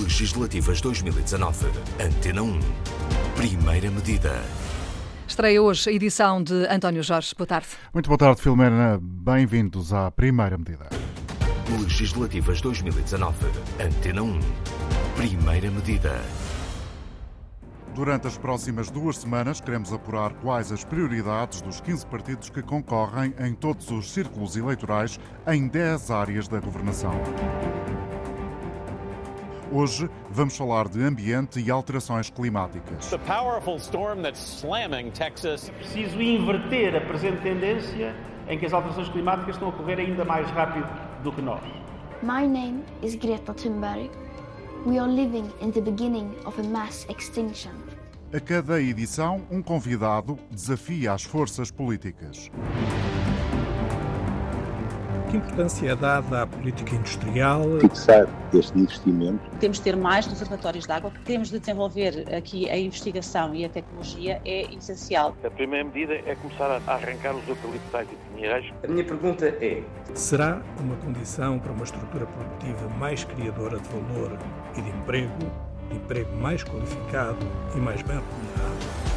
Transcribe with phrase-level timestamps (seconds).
[0.00, 1.66] Legislativas 2019.
[2.00, 2.58] Antena 1.
[3.36, 4.42] Primeira medida.
[5.26, 7.32] Estreia hoje a edição de António Jorge.
[7.36, 7.68] Boa tarde.
[7.92, 8.98] Muito boa tarde, Filomena.
[9.00, 10.88] Bem-vindos à primeira medida.
[11.80, 13.46] Legislativas 2019.
[13.80, 14.40] Antena 1.
[15.16, 16.20] Primeira medida.
[17.94, 23.32] Durante as próximas duas semanas, queremos apurar quais as prioridades dos 15 partidos que concorrem
[23.38, 27.12] em todos os círculos eleitorais em 10 áreas da governação.
[29.76, 33.06] Hoje vamos falar de ambiente e alterações climáticas.
[33.08, 35.68] The powerful storm that's slamming Texas.
[35.68, 38.14] É preciso inverter a presente tendência
[38.46, 40.86] em que as alterações climáticas estão a ocorrer ainda mais rápido
[41.24, 41.60] do que nós.
[42.22, 44.12] My name is Greta Thunberg.
[44.86, 47.72] We are living in the beginning of a mass extinction.
[48.32, 52.48] A cada edição, um convidado desafia as forças políticas.
[55.34, 57.64] Que importância é dada à política industrial?
[57.80, 59.40] Fixar este investimento.
[59.58, 63.68] Temos de ter mais reservatórios de água, temos de desenvolver aqui a investigação e a
[63.68, 65.36] tecnologia é essencial.
[65.42, 68.72] A primeira medida é começar a arrancar os eucaliptais e pinheirais.
[68.84, 69.82] A minha pergunta é:
[70.14, 74.38] será uma condição para uma estrutura produtiva mais criadora de valor
[74.76, 75.50] e de emprego,
[75.90, 79.13] de emprego mais qualificado e mais bem remunerado?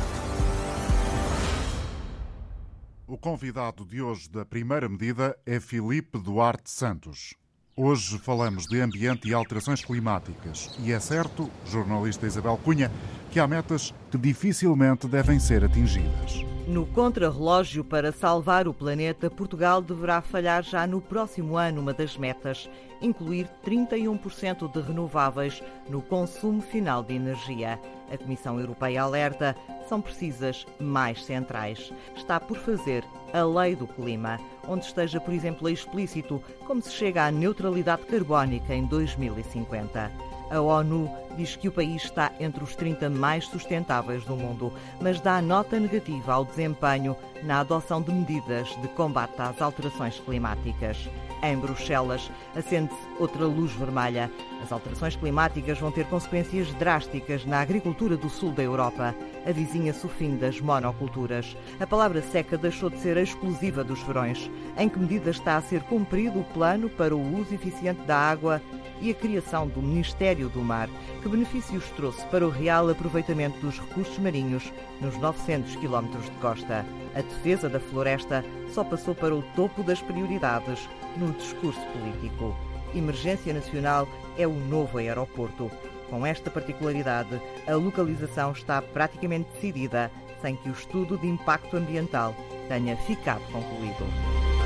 [3.09, 7.33] O convidado de hoje da primeira medida é Filipe Duarte Santos.
[7.73, 10.77] Hoje falamos de ambiente e alterações climáticas.
[10.83, 12.91] E é certo, jornalista Isabel Cunha,
[13.31, 16.43] que há metas que dificilmente devem ser atingidas.
[16.67, 22.17] No contrarrelógio para salvar o planeta, Portugal deverá falhar já no próximo ano uma das
[22.17, 22.69] metas,
[23.01, 27.79] incluir 31% de renováveis no consumo final de energia.
[28.11, 29.55] A Comissão Europeia alerta,
[29.87, 31.91] são precisas mais centrais.
[32.15, 37.25] Está por fazer a lei do clima, onde esteja, por exemplo, explícito como se chega
[37.25, 40.11] à neutralidade carbónica em 2050.
[40.49, 45.21] A ONU diz que o país está entre os 30 mais sustentáveis do mundo, mas
[45.21, 51.07] dá nota negativa ao desempenho na adoção de medidas de combate às alterações climáticas.
[51.43, 54.31] Em Bruxelas, acende-se outra luz vermelha.
[54.63, 59.13] As alterações climáticas vão ter consequências drásticas na agricultura do sul da Europa.
[59.47, 61.55] Avizinha-se o fim das monoculturas.
[61.79, 64.49] A palavra seca deixou de ser exclusiva dos verões.
[64.77, 68.59] Em que medida está a ser cumprido o plano para o uso eficiente da água
[68.99, 70.89] e a criação do Ministério do Mar?
[71.21, 74.71] Que benefícios trouxe para o real aproveitamento dos recursos marinhos
[75.01, 76.85] nos 900 quilómetros de costa?
[77.15, 78.43] A defesa da floresta
[78.73, 80.87] só passou para o topo das prioridades
[81.17, 82.55] no discurso político.
[82.93, 85.71] Emergência Nacional é o novo aeroporto.
[86.09, 90.11] Com esta particularidade, a localização está praticamente decidida,
[90.41, 92.35] sem que o estudo de impacto ambiental
[92.69, 94.56] tenha ficado concluído.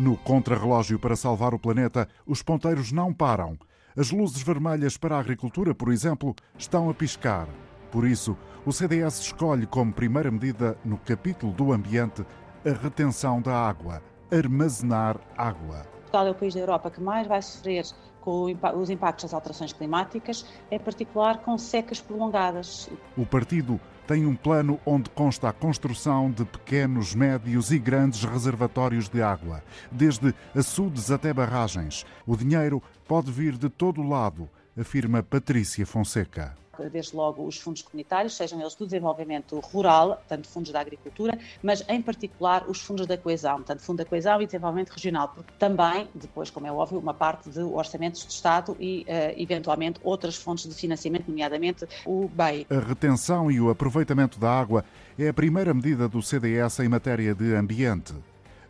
[0.00, 3.58] No contrarrelógio para salvar o planeta, os ponteiros não param.
[3.94, 7.46] As luzes vermelhas para a agricultura, por exemplo, estão a piscar.
[7.92, 8.34] Por isso,
[8.64, 12.24] o CDS escolhe como primeira medida no capítulo do ambiente
[12.64, 14.02] a retenção da água,
[14.32, 15.82] armazenar água.
[16.00, 17.84] Portugal é o país da Europa que mais vai sofrer
[18.20, 22.88] com os impactos das alterações climáticas, em particular com secas prolongadas.
[23.16, 29.08] O partido tem um plano onde consta a construção de pequenos, médios e grandes reservatórios
[29.08, 32.04] de água, desde açudes até barragens.
[32.26, 38.36] O dinheiro pode vir de todo lado, afirma Patrícia Fonseca desde logo os fundos comunitários,
[38.36, 43.16] sejam eles do desenvolvimento rural, tanto fundos da agricultura, mas em particular os fundos da
[43.16, 47.14] coesão, tanto fundo da coesão e desenvolvimento regional, porque também, depois, como é óbvio, uma
[47.14, 52.66] parte de orçamentos de Estado e, uh, eventualmente, outras fontes de financiamento, nomeadamente o BEI.
[52.70, 54.84] A retenção e o aproveitamento da água
[55.18, 58.14] é a primeira medida do CDS em matéria de ambiente.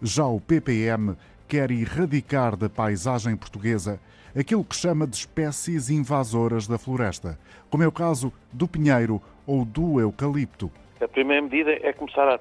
[0.03, 1.17] Já o PPM
[1.47, 4.01] quer erradicar da paisagem portuguesa
[4.37, 7.39] aquilo que chama de espécies invasoras da floresta,
[7.71, 10.71] como é o caso do pinheiro ou do eucalipto.
[11.01, 12.39] A primeira medida é começar a,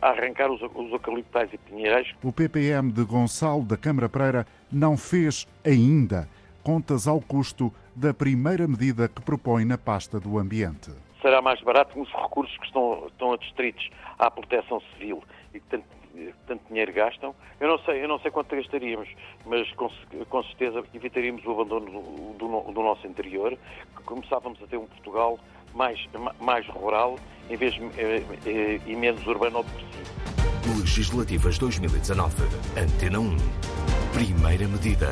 [0.00, 2.08] a arrancar os, os eucaliptais e pinheirais.
[2.22, 6.26] O PPM de Gonçalo da Câmara Pereira não fez ainda
[6.62, 10.90] contas ao custo da primeira medida que propõe na pasta do ambiente.
[11.20, 15.22] Será mais barato que os recursos que estão, estão adstritos à proteção civil
[15.52, 15.84] e que tanto
[16.46, 17.34] tanto dinheiro gastam.
[17.58, 19.08] Eu não sei, eu não sei quanto gastaríamos,
[19.46, 19.90] mas com,
[20.28, 23.56] com certeza evitaríamos o abandono do, do, do, nosso interior,
[24.04, 25.38] começávamos a ter um Portugal
[25.74, 26.08] mais,
[26.40, 27.18] mais rural
[27.48, 30.10] em vez eh, eh, e menos urbano ou depressivo.
[30.78, 32.34] Legislativas 2019.
[32.76, 33.36] Antena 1.
[34.12, 35.08] Primeira medida.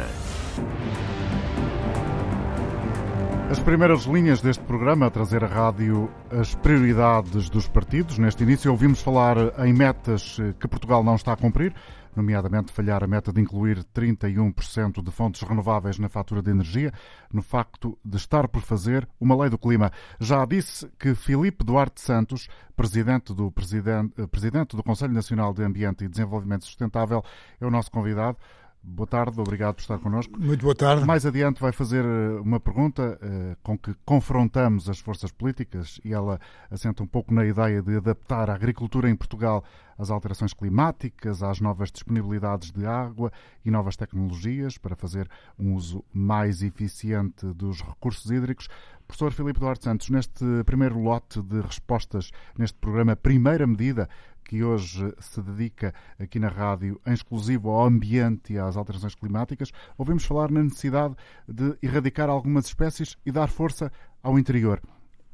[3.50, 8.18] As primeiras linhas deste programa a trazer a rádio as prioridades dos partidos.
[8.18, 11.74] Neste início ouvimos falar em metas que Portugal não está a cumprir,
[12.14, 16.92] nomeadamente falhar a meta de incluir 31% de fontes renováveis na fatura de energia,
[17.32, 19.90] no facto de estar por fazer uma lei do clima.
[20.20, 26.04] Já disse que Filipe Duarte Santos, presidente do, presidente, presidente do Conselho Nacional de Ambiente
[26.04, 27.24] e Desenvolvimento Sustentável,
[27.58, 28.36] é o nosso convidado.
[28.82, 30.40] Boa tarde, obrigado por estar connosco.
[30.40, 31.04] Muito boa tarde.
[31.04, 36.12] Mais adiante vai fazer eh, uma pergunta uh, com que confrontamos as forças políticas e
[36.12, 36.40] ela
[36.70, 39.62] assenta um pouco na ideia de adaptar a agricultura em Portugal
[39.98, 43.32] às alterações climáticas, às novas disponibilidades de água
[43.64, 45.28] e novas tecnologias para fazer
[45.58, 48.68] um uso mais eficiente dos recursos hídricos.
[49.06, 54.08] Professor Filipe Duarte Santos, neste primeiro lote de respostas neste programa Primeira Medida,
[54.48, 59.70] que hoje se dedica aqui na rádio em exclusivo ao ambiente e às alterações climáticas,
[59.96, 61.14] ouvimos falar na necessidade
[61.46, 63.92] de erradicar algumas espécies e dar força
[64.22, 64.80] ao interior.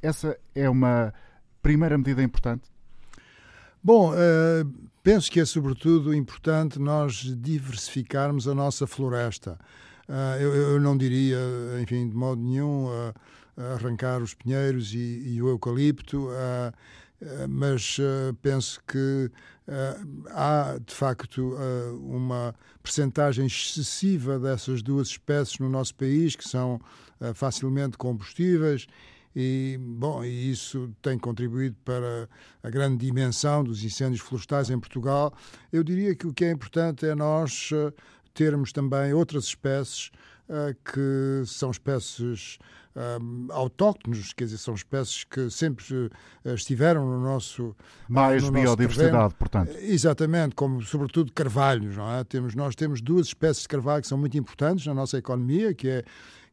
[0.02, 1.14] Essa é uma
[1.62, 2.69] primeira medida importante?
[3.82, 9.58] Bom, uh, penso que é sobretudo importante nós diversificarmos a nossa floresta.
[10.08, 11.38] Uh, eu, eu, não diria,
[11.81, 13.14] enfim, de modo nenhum, uh,
[13.76, 16.28] arrancar os pinheiros e, e o eucalipto.
[16.32, 16.72] Eh,
[17.48, 19.30] mas uh, penso que
[19.68, 21.56] uh, há de facto
[22.00, 26.80] uma percentagem excessiva dessas duas espécies no nosso país que são
[27.34, 28.86] facilmente combustíveis
[29.34, 32.28] e bom e isso tem contribuído para
[32.62, 35.32] a grande dimensão dos incêndios florestais em Portugal.
[35.72, 37.70] Eu diria que o que é importante é nós
[38.34, 40.10] termos também outras espécies
[40.85, 42.58] que são espécies
[42.96, 47.75] um, autóctonos, quer dizer, são espécies que sempre uh, estiveram no nosso
[48.08, 49.76] mais no biodiversidade, portanto.
[49.81, 52.23] Exatamente, como sobretudo carvalhos, não é?
[52.25, 55.88] Temos nós temos duas espécies de carvalho que são muito importantes na nossa economia, que
[55.88, 56.05] é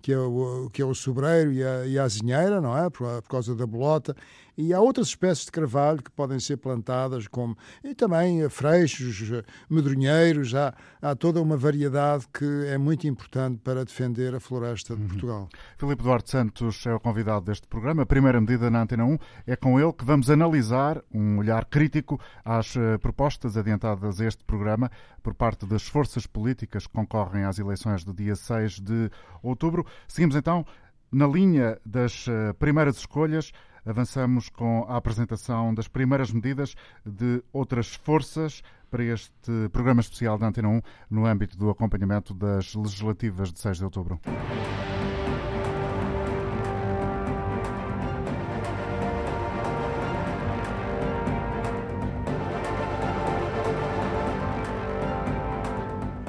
[0.02, 2.90] que é o, que é o sobreiro e a, e a azinheira, não é?
[2.90, 4.16] Por, por, causa da bolota.
[4.58, 10.54] E há outras espécies de carvalho que podem ser plantadas, como e também freixos, medronheiros.
[10.54, 15.08] Há, há toda uma variedade que é muito importante para defender a floresta de uhum.
[15.08, 15.50] Portugal.
[15.78, 18.04] Filipe Duarte Santos é o convidado deste programa.
[18.04, 19.18] A primeira medida na Antena 1
[19.48, 24.44] é com ele que vamos analisar um olhar crítico às eh, propostas adiantadas a este
[24.44, 24.92] programa
[25.24, 29.10] por parte das forças políticas que concorrem às eleições do dia 6 de
[29.42, 29.86] outubro.
[30.08, 30.66] Seguimos então
[31.12, 33.52] na linha das eh, primeiras escolhas.
[33.86, 38.62] Avançamos com a apresentação das primeiras medidas de outras forças
[38.92, 43.78] para este programa especial da Antena 1 no âmbito do acompanhamento das legislativas de 6
[43.78, 44.20] de outubro.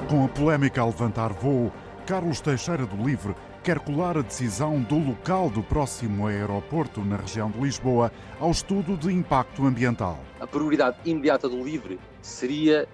[0.09, 1.71] Com a polémica a levantar voo,
[2.07, 7.49] Carlos Teixeira do Livre quer colar a decisão do local do próximo aeroporto na região
[7.49, 10.19] de Lisboa ao estudo de impacto ambiental.
[10.37, 12.85] A prioridade imediata do Livre seria,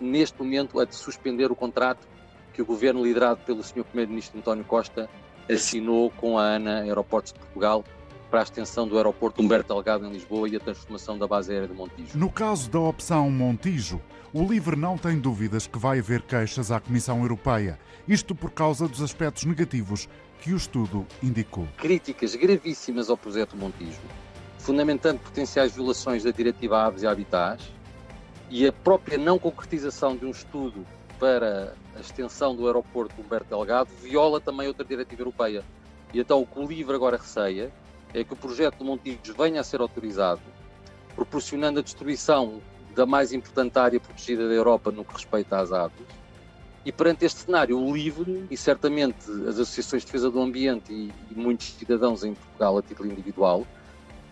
[0.00, 2.08] neste momento, a de suspender o contrato
[2.54, 3.84] que o governo liderado pelo Sr.
[3.84, 5.10] Primeiro-Ministro António Costa
[5.50, 7.84] assinou com a ANA Aeroportos de Portugal
[8.34, 11.68] para a extensão do aeroporto Humberto Delgado em Lisboa e a transformação da base aérea
[11.68, 12.18] de Montijo.
[12.18, 14.02] No caso da opção Montijo,
[14.32, 17.78] o LIVRE não tem dúvidas que vai haver queixas à Comissão Europeia.
[18.08, 20.08] Isto por causa dos aspectos negativos
[20.40, 21.68] que o estudo indicou.
[21.76, 24.00] Críticas gravíssimas ao projeto Montijo,
[24.58, 27.70] fundamentando potenciais violações da Diretiva Aves e Habitats
[28.50, 30.84] e a própria não concretização de um estudo
[31.20, 35.62] para a extensão do aeroporto Humberto Delgado viola também outra diretiva europeia.
[36.12, 37.70] E então o que o LIVRE agora receia
[38.14, 40.40] é que o projeto de Montijo venha a ser autorizado,
[41.14, 42.62] proporcionando a destruição
[42.94, 46.06] da mais importante área protegida da Europa no que respeita às aves.
[46.84, 51.12] E perante este cenário, o LIVRE e certamente as associações de defesa do ambiente e,
[51.30, 53.66] e muitos cidadãos em Portugal a título individual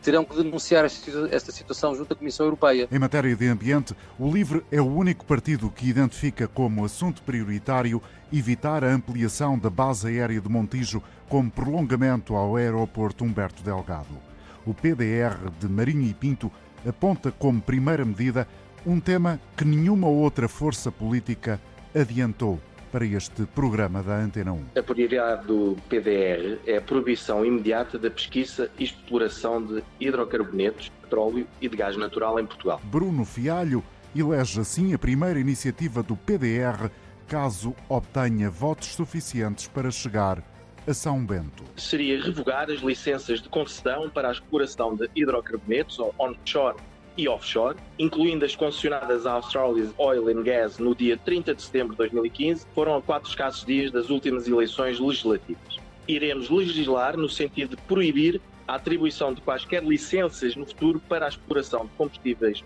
[0.03, 2.89] terão que denunciar esta situação junto à Comissão Europeia.
[2.91, 8.03] Em matéria de ambiente, o LIVRE é o único partido que identifica como assunto prioritário
[8.33, 14.19] evitar a ampliação da base aérea de Montijo como prolongamento ao aeroporto Humberto Delgado.
[14.67, 16.51] O PDR de Marinho e Pinto
[16.87, 18.47] aponta como primeira medida
[18.85, 21.61] um tema que nenhuma outra força política
[21.95, 22.61] adiantou
[22.93, 24.67] para este programa da Antena 1?
[24.79, 31.47] A prioridade do PDR é a proibição imediata da pesquisa e exploração de hidrocarbonetos, petróleo
[31.61, 32.81] e de gás natural em Portugal.
[32.85, 33.83] Bruno Fialho
[34.15, 36.91] elege assim a primeira iniciativa do PDR
[37.27, 40.43] caso obtenha votos suficientes para chegar
[40.87, 41.65] a São Bento.
[41.77, 46.77] Seria revogar as licenças de concessão para a exploração de hidrocarbonetos onshore
[47.17, 51.93] e offshore, incluindo as concessionadas à Australia Oil and Gas no dia 30 de setembro
[51.93, 55.77] de 2015, foram a quatro escassos dias das últimas eleições legislativas.
[56.09, 61.29] iremos legislar no sentido de proibir a atribuição de quaisquer licenças no futuro para a
[61.29, 62.65] exploração de combustíveis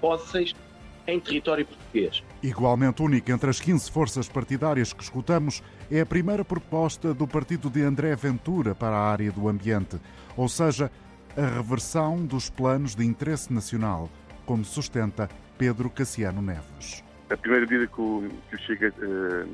[0.00, 0.54] fósseis
[1.06, 2.22] em território português.
[2.42, 7.68] Igualmente única entre as 15 forças partidárias que escutamos é a primeira proposta do partido
[7.68, 9.98] de André Ventura para a área do ambiente,
[10.36, 10.90] ou seja,
[11.36, 14.08] a reversão dos planos de interesse nacional,
[14.46, 17.02] como sustenta Pedro Cassiano Neves.
[17.30, 19.46] A primeira medida que o, que o Chega eh,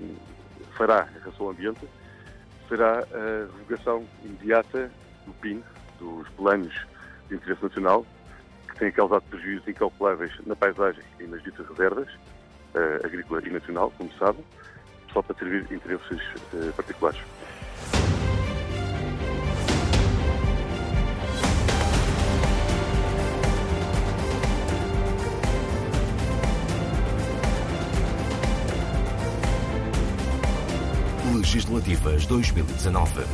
[0.77, 1.81] fará em relação ao ambiente
[2.69, 4.91] será a revogação imediata
[5.27, 5.63] do PIN,
[5.99, 6.75] dos planos
[7.29, 8.07] de interesse nacional,
[8.69, 12.09] que têm causado prejuízos incalculáveis na paisagem e nas ditas reservas,
[12.75, 14.39] uh, agrícola e nacional, como sabe,
[15.13, 16.21] só para servir interesses
[16.53, 17.21] uh, particulares.
[31.51, 33.25] Legislativas 2019.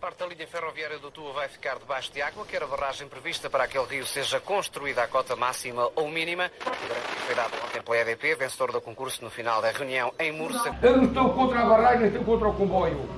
[0.00, 3.50] Parte da linha ferroviária do Tua vai ficar debaixo de água, quer a barragem prevista
[3.50, 6.48] para aquele rio seja construída à cota máxima ou mínima.
[7.26, 10.78] Foi dado ontem pela EDP, vencedor do concurso no final da reunião em Mursa.
[10.80, 13.08] Eu não estou contra a barragem, estou contra o comboio.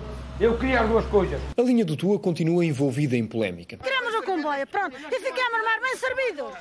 [0.40, 1.42] Eu queria as duas coisas.
[1.54, 3.76] A linha do Tua continua envolvida em polémica.
[3.76, 6.54] Queremos o comboio, pronto, e ficamos mais bem servidos.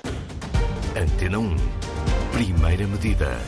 [0.94, 1.56] Antena 1.
[2.34, 3.40] Primeira medida.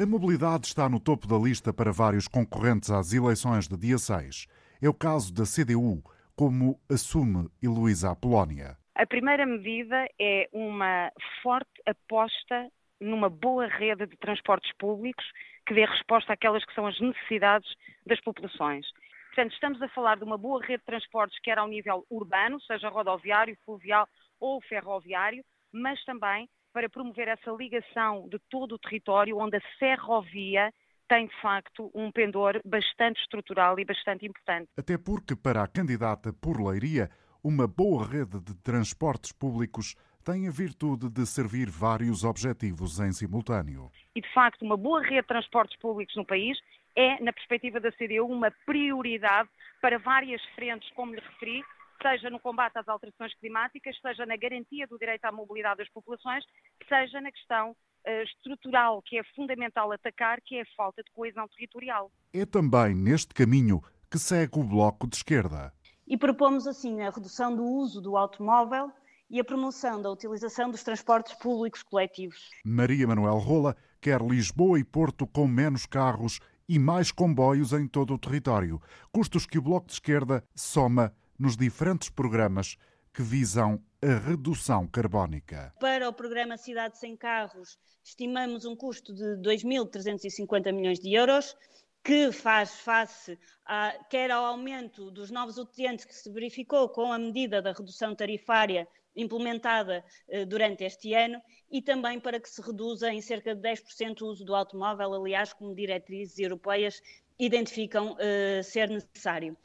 [0.00, 4.46] A mobilidade está no topo da lista para vários concorrentes às eleições de dia 6.
[4.80, 6.04] É o caso da CDU,
[6.36, 8.78] como assume Heloísa Apolónia.
[8.94, 11.10] A primeira medida é uma
[11.42, 15.24] forte aposta numa boa rede de transportes públicos
[15.66, 17.68] que dê resposta àquelas que são as necessidades
[18.06, 18.86] das populações.
[19.34, 22.88] Portanto, estamos a falar de uma boa rede de transportes, quer ao nível urbano, seja
[22.88, 29.56] rodoviário, fluvial ou ferroviário, mas também para promover essa ligação de todo o território, onde
[29.56, 30.72] a ferrovia
[31.08, 34.68] tem, de facto, um pendor bastante estrutural e bastante importante.
[34.76, 37.08] Até porque, para a candidata por Leiria,
[37.42, 39.94] uma boa rede de transportes públicos
[40.24, 43.90] tem a virtude de servir vários objetivos em simultâneo.
[44.14, 46.58] E, de facto, uma boa rede de transportes públicos no país
[46.94, 49.48] é, na perspectiva da CDU, uma prioridade
[49.80, 51.64] para várias frentes, como lhe referi,
[52.00, 56.44] seja no combate às alterações climáticas, seja na garantia do direito à mobilidade das populações,
[56.88, 61.46] seja na questão uh, estrutural que é fundamental atacar, que é a falta de coesão
[61.48, 62.10] territorial.
[62.32, 65.72] É também neste caminho que segue o Bloco de Esquerda.
[66.06, 68.90] E propomos assim a redução do uso do automóvel
[69.30, 72.48] e a promoção da utilização dos transportes públicos coletivos.
[72.64, 78.14] Maria Manuel Rola quer Lisboa e Porto com menos carros e mais comboios em todo
[78.14, 78.80] o território,
[79.12, 82.76] custos que o Bloco de Esquerda soma nos diferentes programas
[83.12, 85.72] que visam a redução carbónica.
[85.80, 91.56] Para o programa Cidade Sem Carros, estimamos um custo de 2.350 milhões de euros,
[92.02, 97.18] que faz face a, quer ao aumento dos novos utentes que se verificou com a
[97.18, 101.40] medida da redução tarifária implementada eh, durante este ano
[101.70, 105.52] e também para que se reduza em cerca de 10% o uso do automóvel, aliás,
[105.52, 107.02] como diretrizes europeias
[107.38, 109.56] identificam eh, ser necessário.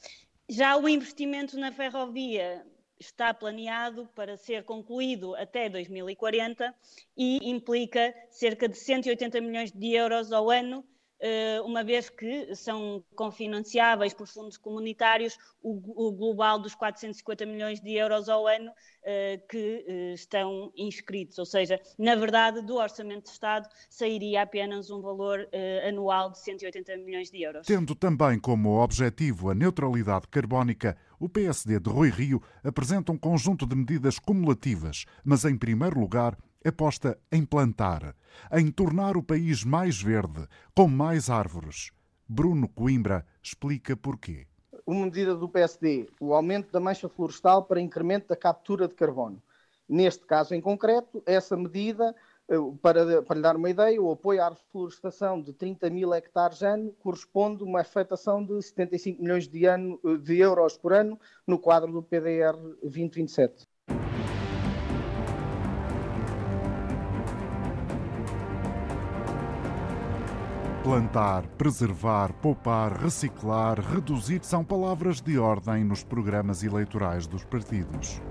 [0.49, 2.65] Já o investimento na ferrovia
[2.99, 6.73] está planeado para ser concluído até 2040
[7.17, 10.85] e implica cerca de 180 milhões de euros ao ano
[11.63, 18.27] uma vez que são confinanciáveis por fundos comunitários o, global dos 450 milhões de euros
[18.27, 18.71] ao ano
[19.03, 21.37] eh, que eh, estão inscritos.
[21.37, 25.47] Ou seja, na verdade, do Orçamento de Estado sairia apenas um valor
[25.87, 27.65] anual de 180 milhões de euros.
[27.65, 33.65] Tendo também como objetivo a neutralidade carbónica, o PSD de Rui Rio apresenta um conjunto
[33.65, 38.15] de medidas cumulativas, mas, em primeiro lugar, aposta em plantar,
[38.51, 41.91] em tornar o país mais verde, com mais árvores.
[42.27, 44.47] Bruno Coimbra explica porquê.
[44.85, 49.41] Uma medida do PSD, o aumento da mancha florestal para incremento da captura de carbono.
[49.87, 52.15] Neste caso em concreto, essa medida,
[52.49, 56.63] eh, para, para lhe dar uma ideia, o apoio à reflorestação de 30 mil hectares
[56.63, 61.59] ano corresponde a uma afetação de 75 milhões de, ano, de euros por ano no
[61.59, 63.67] quadro do PDR 2027.
[70.83, 78.21] Plantar, preservar, poupar, reciclar, reduzir são palavras de ordem nos programas eleitorais dos partidos.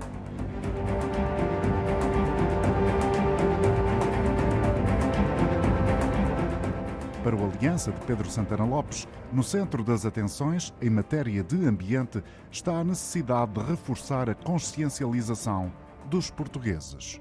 [7.23, 12.23] Para o Aliança de Pedro Santana Lopes, no centro das atenções, em matéria de ambiente,
[12.51, 15.73] está a necessidade de reforçar a consciencialização
[16.05, 17.19] dos portugueses.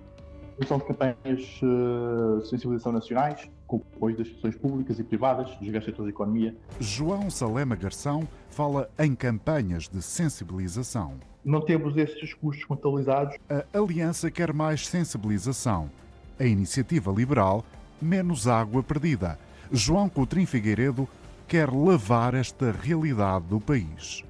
[0.69, 5.87] São campanhas de sensibilização nacionais, com o apoio das instituições públicas e privadas, dos diversos
[5.87, 6.55] setores da economia.
[6.79, 11.15] João Salema Garção fala em campanhas de sensibilização.
[11.43, 13.37] Não temos esses custos contabilizados.
[13.49, 15.91] A Aliança quer mais sensibilização.
[16.39, 17.65] A iniciativa liberal,
[18.01, 19.39] menos água perdida.
[19.71, 21.09] João Coutrinho Figueiredo
[21.49, 24.23] quer lavar esta realidade do país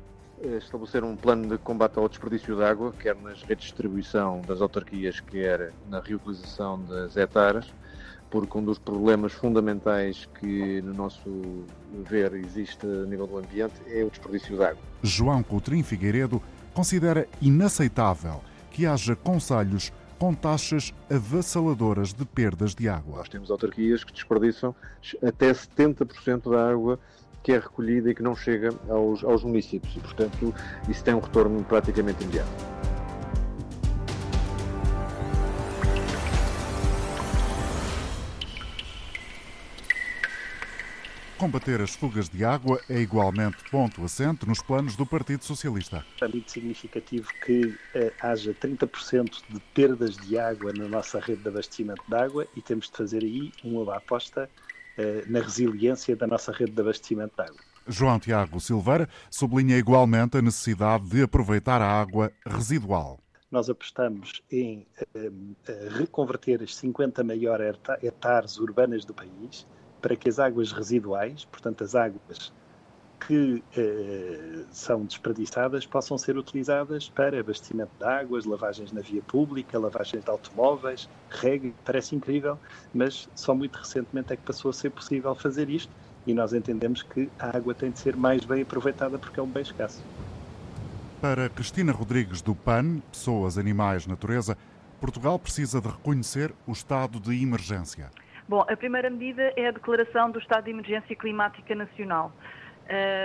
[0.58, 4.60] estabelecer um plano de combate ao desperdício de água, quer nas redes de distribuição das
[4.60, 7.72] autarquias, quer na reutilização das hectares,
[8.32, 11.66] porque um dos problemas fundamentais que, no nosso
[12.02, 14.82] ver, existe a nível do ambiente é o desperdício de água.
[15.02, 23.18] João Coutrinho Figueiredo considera inaceitável que haja conselhos com taxas avassaladoras de perdas de água.
[23.18, 24.74] Nós temos autarquias que desperdiçam
[25.22, 26.98] até 70% da água
[27.42, 30.54] que é recolhida e que não chega aos, aos municípios e, portanto,
[30.88, 32.81] isso tem um retorno praticamente imediato.
[41.42, 46.06] Combater as fugas de água é igualmente ponto assente nos planos do Partido Socialista.
[46.20, 51.48] É muito significativo que eh, haja 30% de perdas de água na nossa rede de
[51.48, 54.48] abastecimento de água e temos de fazer aí uma aposta
[54.96, 57.60] eh, na resiliência da nossa rede de abastecimento de água.
[57.88, 63.18] João Tiago Silveira sublinha igualmente a necessidade de aproveitar a água residual.
[63.50, 65.56] Nós apostamos em um,
[65.98, 69.66] reconverter as 50 maiores hectares urbanas do país
[70.02, 72.52] para que as águas residuais, portanto as águas
[73.26, 79.78] que eh, são desperdiçadas possam ser utilizadas para abastecimento de águas, lavagens na via pública,
[79.78, 82.58] lavagens de automóveis, rega, parece incrível,
[82.92, 85.92] mas só muito recentemente é que passou a ser possível fazer isto
[86.26, 89.48] e nós entendemos que a água tem de ser mais bem aproveitada porque é um
[89.48, 90.02] bem escasso.
[91.20, 94.58] Para Cristina Rodrigues do PAN, Pessoas, Animais, Natureza,
[95.00, 98.10] Portugal precisa de reconhecer o estado de emergência.
[98.52, 102.30] Bom, a primeira medida é a declaração do estado de emergência climática nacional.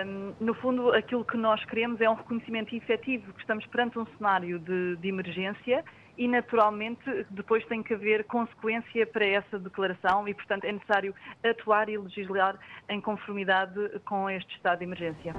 [0.06, 4.06] Um, no fundo, aquilo que nós queremos é um reconhecimento efetivo que estamos perante um
[4.18, 5.84] cenário de, de, emergência
[6.18, 11.90] e, naturalmente, depois tem que haver consequência para essa declaração e, portanto, é necessário atuar
[11.90, 12.58] e legislar
[12.88, 15.34] em conformidade com este estado de emergência.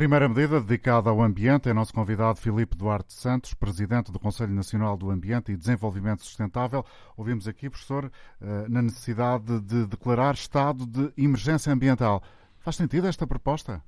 [0.00, 4.96] Primeira medida dedicada ao ambiente é nosso convidado Filipe Duarte Santos, presidente do Conselho Nacional
[4.96, 6.82] do Ambiente e Desenvolvimento Sustentável.
[7.18, 8.10] Ouvimos aqui, professor,
[8.40, 12.22] eh, na necessidade de declarar estado de emergência ambiental.
[12.60, 13.82] Faz sentido esta proposta?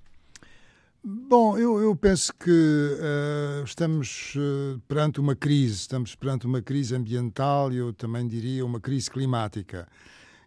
[1.02, 6.94] Bom, eu, eu penso que uh, estamos uh, perante uma crise, estamos perante uma crise
[6.94, 9.88] ambiental e eu também diria uma crise climática.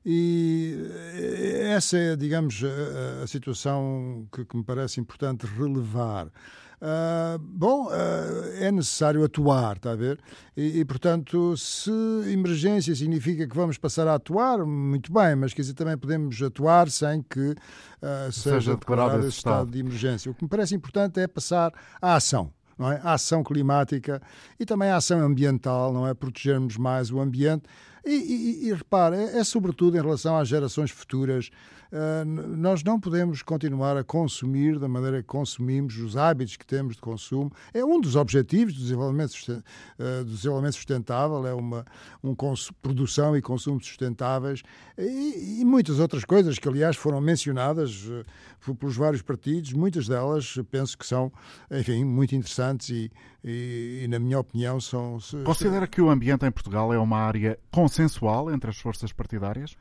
[0.06, 6.28] E eh, essa é, digamos, a, a situação que, que, me parece importante relevar.
[6.76, 7.91] Uh, bom, uh,
[8.60, 10.20] é necessário atuar, está a ver?
[10.56, 11.89] E, e, portanto, se
[12.32, 16.89] emergência significa que vamos passar a atuar, muito bem, mas quer dizer, também podemos atuar
[16.91, 19.54] sem que uh, seja, seja declarado esse estado.
[19.54, 20.30] estado de emergência.
[20.30, 22.52] O que me parece importante é passar à ação.
[22.78, 23.00] Não é?
[23.02, 24.22] A ação climática
[24.60, 26.13] e também a ação ambiental, não é?
[26.13, 27.63] Protegermos mais o ambiente
[28.06, 28.13] e,
[28.65, 31.50] e, e repare, é, é, sobretudo em relação às gerações futuras.
[31.91, 32.26] Uh,
[32.58, 37.02] nós não podemos continuar a consumir da maneira que consumimos, os hábitos que temos de
[37.02, 37.52] consumo.
[37.74, 41.86] É um dos objetivos do desenvolvimento, uh, do desenvolvimento sustentável, é uma
[42.24, 42.36] um
[42.82, 44.62] produção e consumo sustentáveis
[44.98, 49.72] e, e, muitas outras coisas que, aliás, foram mencionadas uh, pelos vários partidos.
[49.72, 51.32] Muitas delas penso que são,
[51.72, 53.12] enfim, muito interessantes e,
[53.48, 55.20] e na minha opinião, são.
[55.44, 59.78] Considera que o ambiente em Portugal é uma área consensual entre as forças partidárias?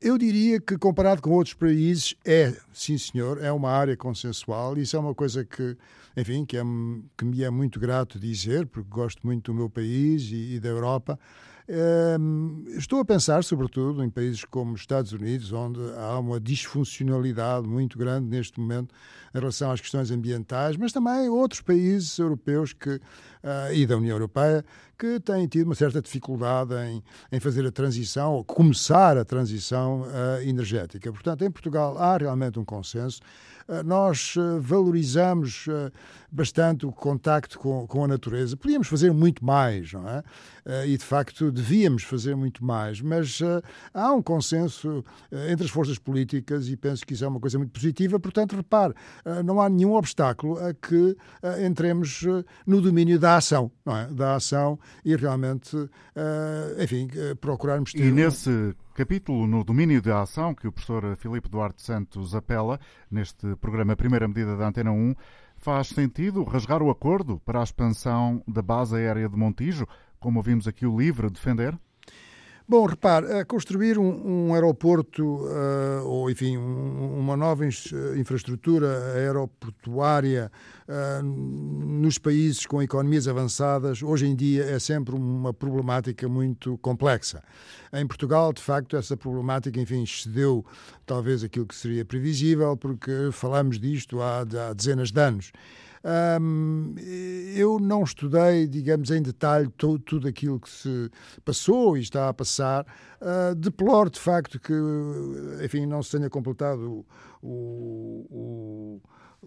[0.00, 4.78] Eu diria que, comparado com outros países, é, sim senhor, é uma área consensual.
[4.78, 5.76] Isso é uma coisa que,
[6.16, 6.62] enfim, que, é,
[7.16, 10.70] que me é muito grato dizer, porque gosto muito do meu país e, e da
[10.70, 11.18] Europa.
[12.76, 17.98] Estou a pensar, sobretudo, em países como os Estados Unidos, onde há uma disfuncionalidade muito
[17.98, 18.94] grande neste momento
[19.34, 24.14] em relação às questões ambientais, mas também outros países europeus que, uh, e da União
[24.14, 24.64] Europeia
[24.98, 30.02] que têm tido uma certa dificuldade em, em fazer a transição, ou começar a transição
[30.02, 31.12] uh, energética.
[31.12, 33.20] Portanto, em Portugal há realmente um consenso.
[33.68, 35.66] Uh, nós valorizamos
[36.30, 38.56] bastante o contacto com, com a natureza.
[38.56, 40.22] Podíamos fazer muito mais, não é?
[40.86, 43.40] E, de facto, devíamos fazer muito mais, mas
[43.94, 45.04] há um consenso
[45.48, 48.18] entre as forças políticas e penso que isso é uma coisa muito positiva.
[48.18, 48.92] Portanto, repare,
[49.44, 51.16] não há nenhum obstáculo a que
[51.64, 52.24] entremos
[52.66, 54.06] no domínio da ação, não é?
[54.08, 55.76] Da ação e realmente,
[56.82, 57.08] enfim,
[57.40, 58.04] procurarmos ter.
[58.04, 62.80] E nesse capítulo no domínio da ação que o professor Filipe Duarte Santos apela
[63.10, 65.14] neste programa Primeira Medida da Antena 1,
[65.58, 69.86] faz sentido rasgar o acordo para a expansão da base aérea de Montijo,
[70.18, 71.78] como ouvimos aqui o LIVRE defender?
[72.68, 80.50] Bom, repare, construir um, um aeroporto, uh, ou enfim, um, uma nova infraestrutura aeroportuária
[80.88, 87.40] uh, nos países com economias avançadas, hoje em dia é sempre uma problemática muito complexa.
[87.92, 90.66] Em Portugal, de facto, essa problemática, enfim, excedeu
[91.06, 95.52] talvez aquilo que seria previsível, porque falamos disto há, há dezenas de anos.
[97.54, 101.10] Eu não estudei, digamos, em detalhe todo, tudo aquilo que se
[101.44, 102.86] passou e está a passar.
[103.20, 104.72] Uh, deploro, de facto, que,
[105.64, 107.04] enfim, não se tenha completado
[107.42, 109.00] o, o,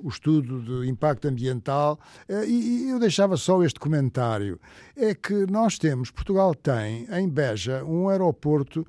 [0.03, 1.99] o estudo de impacto ambiental.
[2.27, 4.59] Uh, e, eu deixava só este comentário:
[4.95, 8.85] é que nós temos, Portugal tem, em Beja, um aeroporto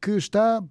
[0.00, 0.62] que está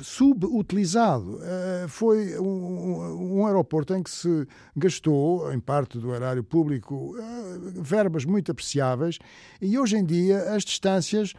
[0.00, 1.36] subutilizado.
[1.36, 8.24] Uh, foi um, aeroporto em que se gastou, em parte do erário público, uh, verbas
[8.24, 9.18] muito apreciáveis
[9.60, 11.34] e hoje em dia as distâncias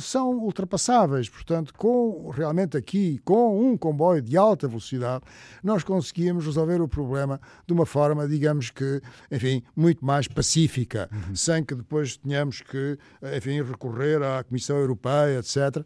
[0.00, 1.28] são ultrapassáveis.
[1.28, 5.24] Portanto, com realmente aqui, com um comboio de alta velocidade,
[5.62, 11.34] nós conseguimos resolver o problema de uma forma, digamos que, enfim, muito mais pacífica, uhum.
[11.34, 12.98] sem que depois tenhamos que,
[13.36, 15.84] enfim, recorrer à Comissão Europeia, etc.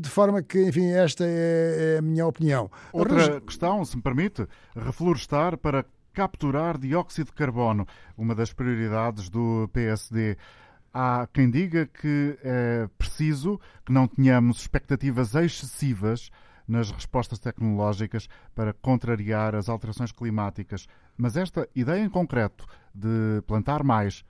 [0.00, 2.70] De forma que, enfim, esta é, é a minha opinião.
[2.92, 7.86] Outra questão, se me permite, reflorestar para capturar dióxido de carbono,
[8.16, 10.36] uma das prioridades do PSD.
[10.92, 16.30] Há quem diga que é preciso que não tenhamos expectativas excessivas
[16.66, 20.86] nas respostas tecnológicas para contrariar as alterações climáticas.
[21.16, 24.24] Mas esta ideia em concreto de plantar mais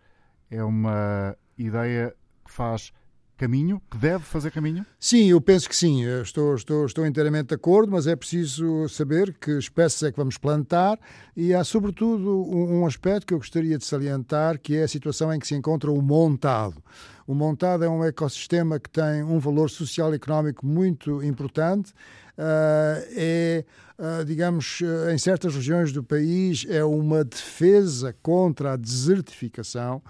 [0.51, 2.93] é uma ideia que faz
[3.37, 4.87] caminho, que deve fazer caminho?
[4.99, 6.05] Sim, eu penso que sim.
[6.23, 10.39] estou, estou, estou inteiramente de acordo, mas é preciso saber que espécies é que vamos
[10.39, 10.99] plantar
[11.37, 15.33] e há, sobretudo, um, um aspecto que eu gostaria de salientar, que é a situação
[15.33, 16.83] em que se encontra o montado.
[17.27, 21.93] O montado é um ecossistema que tem um valor social e económico muito importante.
[22.37, 23.65] Uh, é,
[23.99, 30.03] uh, digamos, uh, em certas regiões do país, é uma defesa contra a desertificação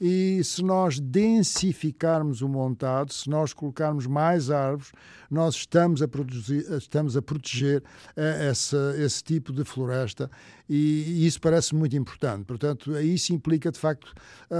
[0.00, 4.92] e se nós densificarmos o montado, se nós colocarmos mais árvores,
[5.30, 7.82] nós estamos a, produzir, estamos a proteger
[8.16, 10.30] uh, essa, esse tipo de floresta
[10.68, 12.44] e, e isso parece muito importante.
[12.44, 14.14] Portanto, isso implica, de facto,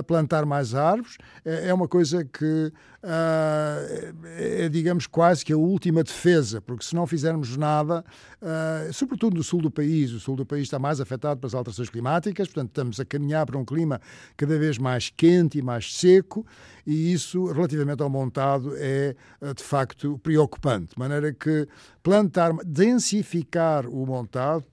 [0.07, 1.18] plantar mais árvores.
[1.44, 2.72] É, é uma coisa que
[3.03, 8.05] uh, é, digamos, quase que a última defesa, porque se não fizermos nada,
[8.42, 11.90] uh, sobretudo no sul do país, o sul do país está mais afetado pelas alterações
[11.90, 14.01] climáticas, portanto, estamos a caminhar para um clima
[14.37, 15.28] cada vez mais quente
[15.59, 16.47] e mais seco,
[16.87, 20.95] e isso, relativamente ao montado, é ah, de facto preocupante.
[20.95, 21.69] De maneira que
[22.03, 24.64] plantar, densificar o montado,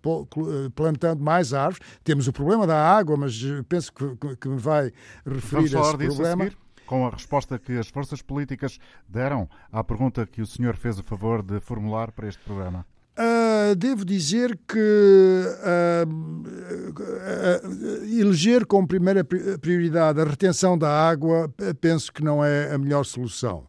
[0.74, 1.86] plantando mais árvores.
[2.04, 4.92] Temos o problema da água, mas penso que, que me vai
[5.26, 6.52] referir Vamos a esse problema
[6.86, 11.04] com a resposta que as forças políticas deram à pergunta que o senhor fez o
[11.04, 12.86] favor de formular para este programa?
[13.18, 21.50] Uh, devo dizer que uh, uh, eleger como primeira prioridade a retenção da água
[21.80, 23.66] penso que não é a melhor solução.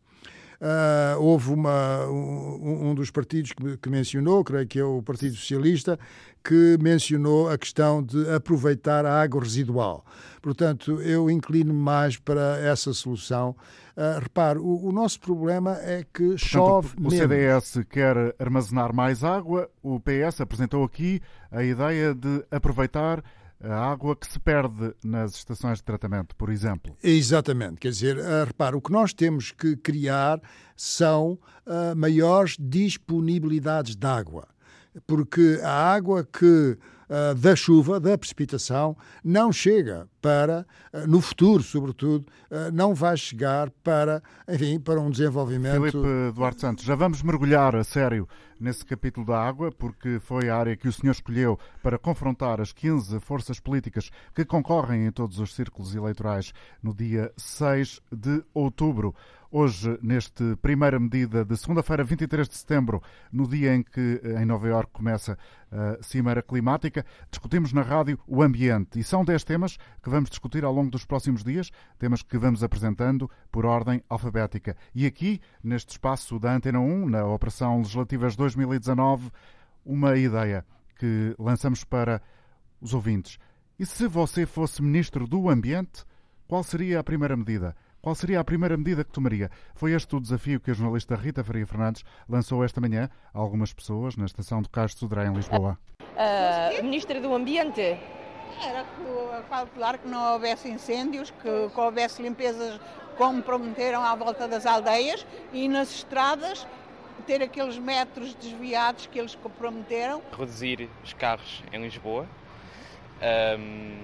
[0.60, 5.36] Uh, houve uma, um, um, dos partidos que, que, mencionou, creio que é o Partido
[5.36, 5.98] Socialista,
[6.42, 10.04] que mencionou a questão de aproveitar a água residual.
[10.40, 13.54] Portanto, eu inclino mais para essa solução.
[13.96, 18.94] Uh, repare, o, o, nosso problema é que Portanto, chove o, o CDS quer armazenar
[18.94, 23.22] mais água, o PS apresentou aqui a ideia de aproveitar
[23.60, 26.96] a água que se perde nas estações de tratamento, por exemplo.
[27.02, 27.76] Exatamente.
[27.76, 30.40] Quer dizer, uh, repare, o que nós temos que criar
[30.76, 34.48] são uh, maiores disponibilidades de água.
[35.06, 41.62] Porque a água que uh, da chuva, da precipitação, não chega para, uh, no futuro,
[41.62, 45.90] sobretudo, uh, não vai chegar para, enfim, para um desenvolvimento.
[45.90, 50.56] Filipe Duarte Santos, já vamos mergulhar a sério nesse capítulo da água, porque foi a
[50.56, 55.38] área que o senhor escolheu para confrontar as 15 forças políticas que concorrem em todos
[55.38, 59.14] os círculos eleitorais no dia 6 de outubro.
[59.58, 64.68] Hoje, neste primeira medida de segunda-feira, 23 de setembro, no dia em que em Nova
[64.68, 65.38] Iorque começa
[65.72, 69.00] a Cimeira Climática, discutimos na rádio o ambiente.
[69.00, 72.62] E são 10 temas que vamos discutir ao longo dos próximos dias, temas que vamos
[72.62, 74.76] apresentando por ordem alfabética.
[74.94, 79.30] E aqui, neste espaço da Antena 1, na Operação Legislativas 2019,
[79.86, 80.66] uma ideia
[80.98, 82.20] que lançamos para
[82.78, 83.38] os ouvintes.
[83.78, 86.04] E se você fosse Ministro do Ambiente,
[86.46, 87.74] qual seria a primeira medida?
[88.06, 89.50] Qual seria a primeira medida que tomaria?
[89.74, 93.72] Foi este o desafio que a jornalista Rita Faria Fernandes lançou esta manhã a algumas
[93.72, 95.76] pessoas na estação do de Sodré, em Lisboa.
[96.00, 97.98] Uh, Ministra do Ambiente?
[98.62, 98.86] Era
[99.48, 102.80] calcular que não houvesse incêndios, que, que houvesse limpezas
[103.16, 106.64] como prometeram à volta das aldeias e nas estradas
[107.26, 110.22] ter aqueles metros desviados que eles prometeram.
[110.30, 112.24] Reduzir os carros em Lisboa,
[113.58, 113.98] um,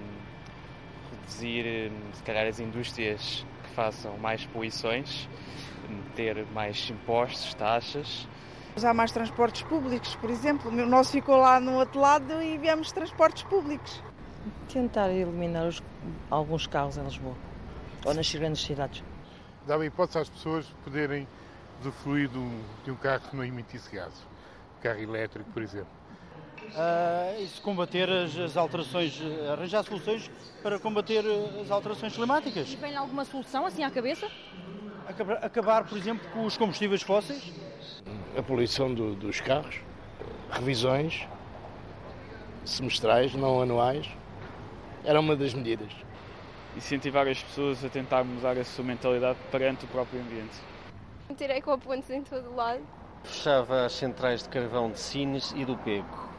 [1.09, 5.27] reduzir se calhar as indústrias façam mais poluições,
[6.15, 8.27] ter mais impostos, taxas.
[8.75, 10.71] Usar mais transportes públicos, por exemplo.
[10.71, 14.01] O nosso ficou lá no outro lado e viemos transportes públicos.
[14.71, 15.81] Tentar eliminar os,
[16.29, 17.35] alguns carros em Lisboa
[18.05, 19.03] ou nas grandes cidades.
[19.65, 21.27] Dá a hipótese às pessoas poderem
[21.79, 24.25] usufruir de um, de um carro que não emitisse gases.
[24.81, 26.02] Carro elétrico, por exemplo.
[26.69, 29.21] Uh, isso combater as, as, alterações,
[29.51, 30.29] arranjar soluções
[30.61, 31.23] para combater
[31.61, 32.71] as alterações climáticas.
[32.71, 34.27] E vem alguma solução assim à cabeça?
[35.07, 37.51] Acabar, acabar por exemplo, com os combustíveis fósseis.
[38.37, 39.75] A poluição do, dos carros,
[40.49, 41.27] revisões
[42.65, 44.07] semestrais, não anuais,
[45.03, 45.91] era uma das medidas.
[46.75, 50.57] Incentivar as pessoas a tentar mudar a sua mentalidade perante o próprio ambiente.
[51.37, 52.81] Tirei com pontos em todo o lado.
[53.23, 56.32] Fechava as centrais de carvão de Sines e do Pego.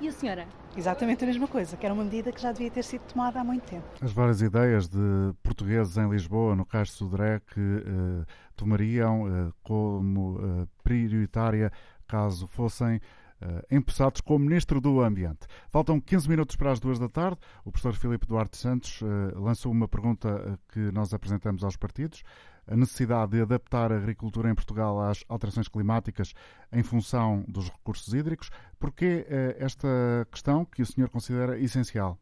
[0.00, 0.46] E a senhora?
[0.76, 3.44] Exatamente a mesma coisa, que era uma medida que já devia ter sido tomada há
[3.44, 3.86] muito tempo.
[4.00, 4.98] As várias ideias de
[5.42, 8.26] portugueses em Lisboa, no Cais de Sodré, que uh,
[8.56, 11.70] tomariam uh, como uh, prioritária
[12.06, 13.00] caso fossem
[13.42, 15.46] Uh, empossados como Ministro do Ambiente.
[15.68, 17.36] Faltam 15 minutos para as duas da tarde.
[17.62, 19.06] O professor Filipe Duarte Santos uh,
[19.38, 22.22] lançou uma pergunta que nós apresentamos aos partidos
[22.66, 26.34] a necessidade de adaptar a agricultura em Portugal às alterações climáticas
[26.72, 28.50] em função dos recursos hídricos.
[28.78, 29.88] Porquê eh, esta
[30.30, 32.18] questão que o senhor considera essencial?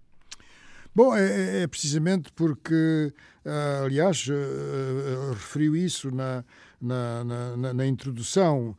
[0.94, 3.14] Bom, é, é, é precisamente porque,
[3.46, 6.44] uh, aliás, uh, referiu isso na,
[6.78, 7.24] na,
[7.56, 8.76] na, na introdução.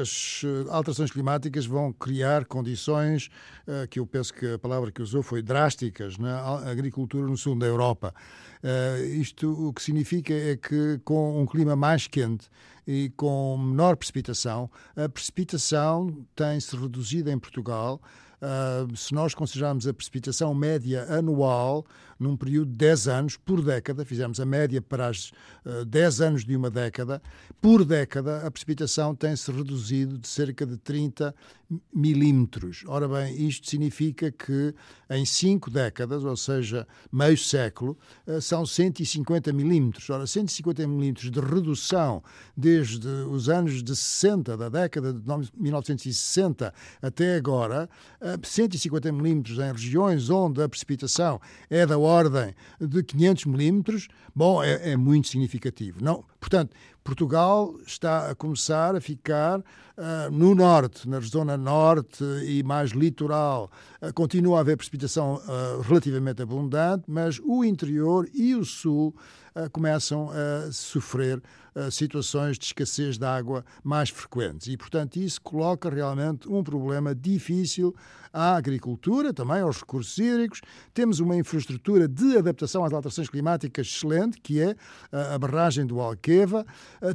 [0.00, 3.28] As alterações climáticas vão criar condições
[3.90, 7.66] que eu penso que a palavra que usou foi drásticas na agricultura no sul da
[7.66, 8.14] Europa.
[9.12, 12.48] Isto o que significa é que com um clima mais quente
[12.86, 18.00] e com menor precipitação, a precipitação tem-se reduzido em Portugal.
[18.40, 21.84] Uh, se nós considerarmos a precipitação média anual
[22.18, 26.56] num período de 10 anos, por década, fizemos a média para uh, 10 anos de
[26.56, 27.22] uma década,
[27.60, 31.34] por década a precipitação tem-se reduzido de cerca de 30
[31.94, 32.82] milímetros.
[32.86, 34.74] Ora bem, isto significa que
[35.10, 40.10] em 5 décadas, ou seja, meio século, uh, são 150 milímetros.
[40.10, 42.22] Ora, 150 milímetros de redução
[42.56, 45.22] desde os anos de 60, da década de
[45.56, 47.88] 1960 até agora,
[48.42, 52.07] 150 milímetros em regiões onde a precipitação é da ordem
[52.80, 56.02] de 500 milímetros, bom, é, é, muito significativo.
[56.02, 56.74] Não, portanto,
[57.08, 63.70] Portugal está a começar a ficar uh, no norte, na zona norte e mais litoral.
[64.02, 69.16] Uh, continua a haver precipitação uh, relativamente abundante, mas o interior e o sul
[69.72, 71.42] começam a sofrer
[71.90, 74.68] situações de escassez de água mais frequentes.
[74.68, 77.92] E, portanto, isso coloca realmente um problema difícil
[78.32, 80.60] à agricultura, também aos recursos hídricos.
[80.92, 84.74] Temos uma infraestrutura de adaptação às alterações climáticas excelente, que é
[85.34, 86.64] a barragem do Alqueva.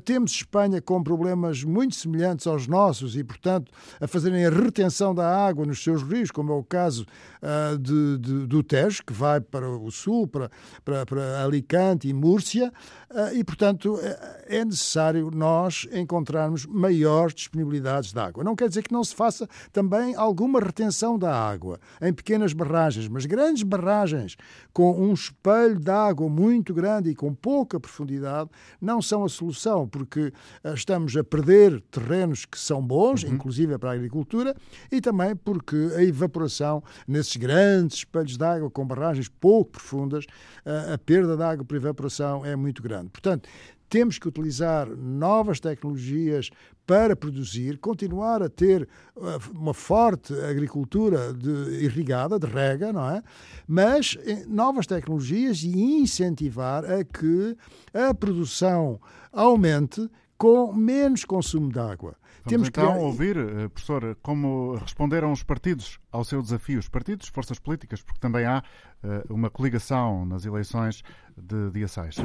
[0.05, 5.27] Temos Espanha com problemas muito semelhantes aos nossos e, portanto, a fazerem a retenção da
[5.45, 7.05] água nos seus rios, como é o caso
[7.41, 10.49] uh, de, de, do Tejo, que vai para o sul, para,
[10.83, 12.71] para, para Alicante e Múrcia,
[13.11, 18.43] uh, e, portanto, é, é necessário nós encontrarmos maiores disponibilidades de água.
[18.43, 23.09] Não quer dizer que não se faça também alguma retenção da água em pequenas barragens,
[23.09, 24.37] mas grandes barragens
[24.71, 29.87] com um espelho de água muito grande e com pouca profundidade não são a solução,
[29.87, 30.31] porque
[30.63, 33.33] uh, estamos a perder terrenos que são bons, uhum.
[33.33, 34.55] inclusive para a agricultura,
[34.89, 40.25] e também porque a evaporação nesses esses grandes espelhos de água com barragens pouco profundas,
[40.65, 43.09] a perda de água por evaporação é muito grande.
[43.09, 43.49] Portanto,
[43.93, 46.49] temos que utilizar novas tecnologias
[46.83, 53.21] para produzir, continuar a ter uh, uma forte agricultura de, irrigada, de rega, não é?
[53.67, 57.55] Mas eh, novas tecnologias e incentivar a que
[57.93, 58.99] a produção
[59.31, 62.15] aumente com menos consumo de água.
[62.45, 62.99] Vamos Temos então que...
[62.99, 68.19] ouvir, eh, professor, como responderam os partidos ao seu desafio, os partidos, forças políticas, porque
[68.19, 68.63] também há
[69.03, 71.03] uh, uma coligação nas eleições
[71.37, 72.15] de dia 6.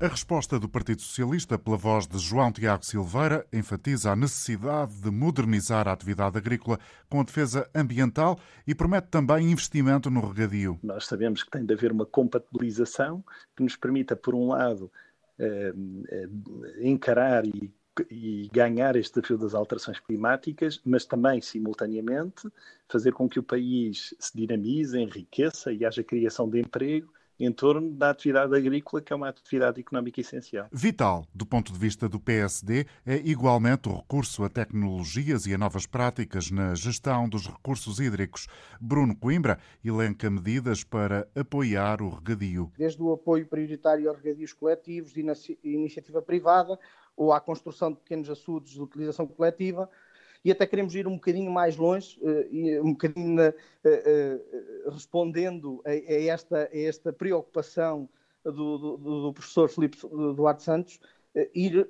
[0.00, 5.10] A resposta do Partido Socialista, pela voz de João Tiago Silveira, enfatiza a necessidade de
[5.10, 6.78] modernizar a atividade agrícola
[7.10, 10.78] com a defesa ambiental e promete também investimento no regadio.
[10.82, 13.22] Nós sabemos que tem de haver uma compatibilização
[13.54, 14.90] que nos permita, por um lado,
[15.38, 15.74] eh,
[16.08, 16.28] eh,
[16.80, 17.70] encarar e
[18.08, 22.48] e ganhar este desafio das alterações climáticas, mas também, simultaneamente,
[22.88, 27.90] fazer com que o país se dinamize, enriqueça e haja criação de emprego em torno
[27.90, 30.68] da atividade agrícola, que é uma atividade económica essencial.
[30.70, 35.58] Vital, do ponto de vista do PSD, é igualmente o recurso a tecnologias e a
[35.58, 38.46] novas práticas na gestão dos recursos hídricos.
[38.80, 42.70] Bruno Coimbra elenca medidas para apoiar o regadio.
[42.76, 45.24] Desde o apoio prioritário aos regadios coletivos, de
[45.64, 46.78] iniciativa privada,
[47.16, 49.88] ou à construção de pequenos açudes de utilização coletiva,
[50.44, 55.90] e até queremos ir um bocadinho mais longe, uh, um bocadinho na, uh, respondendo a,
[55.90, 58.08] a, esta, a esta preocupação
[58.44, 59.98] do, do, do professor Filipe
[60.34, 60.98] Duarte Santos,
[61.54, 61.88] ir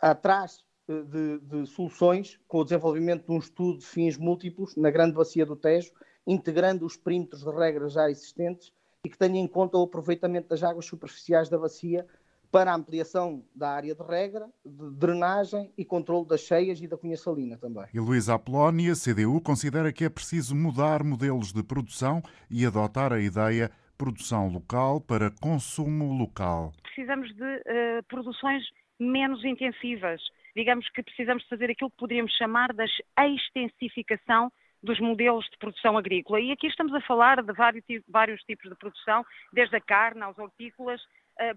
[0.00, 5.14] atrás de, de, soluções com o desenvolvimento de um estudo de fins múltiplos na grande
[5.14, 5.92] bacia do Tejo,
[6.26, 8.72] integrando os perímetros de regras já existentes
[9.04, 12.06] e que tenha em conta o aproveitamento das águas superficiais da bacia
[12.50, 16.96] para a ampliação da área de regra, de drenagem e controle das cheias e da
[16.96, 17.84] cunha salina também.
[17.92, 23.20] E Luísa Apolónia, CDU, considera que é preciso mudar modelos de produção e adotar a
[23.20, 26.72] ideia produção local para consumo local.
[26.82, 28.62] Precisamos de uh, produções
[28.98, 30.20] menos intensivas.
[30.56, 32.84] Digamos que precisamos de fazer aquilo que poderíamos chamar da
[33.18, 34.50] extensificação
[34.82, 36.40] dos modelos de produção agrícola.
[36.40, 40.38] E aqui estamos a falar de vários, vários tipos de produção, desde a carne aos
[40.38, 41.00] hortícolas,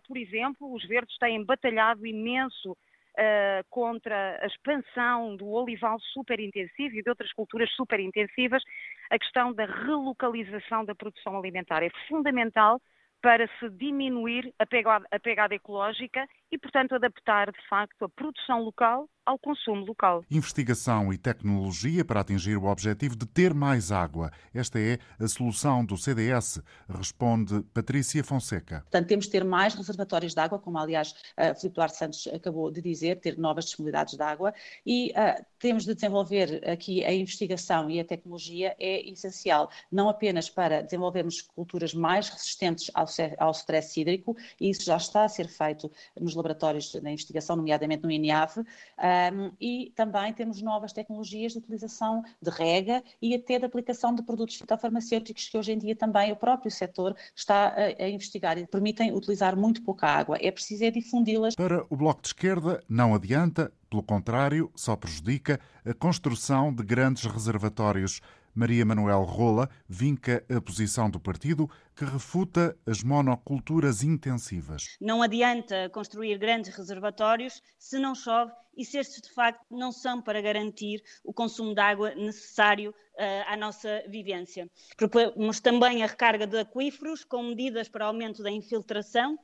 [0.07, 7.03] por exemplo, os verdes têm batalhado imenso uh, contra a expansão do olival superintensivo e
[7.03, 8.63] de outras culturas superintensivas.
[9.09, 12.79] A questão da relocalização da produção alimentar é fundamental
[13.21, 18.61] para se diminuir a pegada, a pegada, ecológica e, portanto, adaptar, de facto, a produção
[18.61, 20.23] local ao consumo local.
[20.29, 24.31] Investigação e tecnologia para atingir o objetivo de ter mais água.
[24.53, 28.81] Esta é a solução do CDS, responde Patrícia Fonseca.
[28.81, 32.71] Portanto, temos de ter mais reservatórios de água, como aliás uh, Filipe Duarte Santos acabou
[32.71, 34.53] de dizer, ter novas disponibilidades de água
[34.85, 40.49] e uh, temos de desenvolver aqui a investigação e a tecnologia é essencial, não apenas
[40.49, 43.05] para desenvolvermos culturas mais resistentes ao,
[43.37, 48.03] ao stress hídrico, e isso já está a ser feito nos laboratórios da investigação, nomeadamente
[48.03, 53.65] no INIAV, um, e também temos novas tecnologias de utilização de rega e até de
[53.65, 58.09] aplicação de produtos fitofarmacêuticos que hoje em dia também o próprio setor está a, a
[58.09, 60.37] investigar e permitem utilizar muito pouca água.
[60.41, 61.55] É preciso é difundi-las.
[61.55, 67.25] Para o Bloco de Esquerda, não adianta, pelo contrário, só prejudica a construção de grandes
[67.25, 68.21] reservatórios.
[68.53, 74.97] Maria Manuel Rola vinca a posição do partido que refuta as monoculturas intensivas.
[74.99, 80.21] Não adianta construir grandes reservatórios se não chove e se estes de facto não são
[80.21, 82.93] para garantir o consumo de água necessário uh,
[83.47, 84.69] à nossa vivência.
[84.97, 89.37] Propomos também a recarga de aquíferos com medidas para aumento da infiltração